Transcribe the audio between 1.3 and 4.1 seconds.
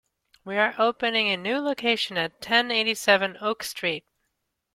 a new location at ten eighty-seven Oak Street.